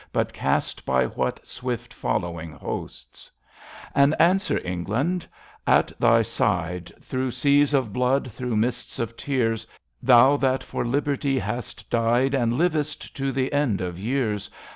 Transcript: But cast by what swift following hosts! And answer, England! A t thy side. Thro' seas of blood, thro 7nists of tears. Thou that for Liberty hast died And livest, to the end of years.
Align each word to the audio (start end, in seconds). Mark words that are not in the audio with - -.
But 0.11 0.33
cast 0.33 0.83
by 0.83 1.05
what 1.05 1.45
swift 1.47 1.93
following 1.93 2.53
hosts! 2.53 3.31
And 3.93 4.15
answer, 4.19 4.59
England! 4.65 5.27
A 5.67 5.83
t 5.83 5.93
thy 5.99 6.23
side. 6.23 6.91
Thro' 6.99 7.29
seas 7.29 7.71
of 7.75 7.93
blood, 7.93 8.31
thro 8.31 8.47
7nists 8.49 8.99
of 8.99 9.15
tears. 9.15 9.67
Thou 10.01 10.37
that 10.37 10.63
for 10.63 10.83
Liberty 10.83 11.37
hast 11.37 11.87
died 11.91 12.33
And 12.33 12.53
livest, 12.57 13.15
to 13.17 13.31
the 13.31 13.53
end 13.53 13.79
of 13.79 13.99
years. 13.99 14.49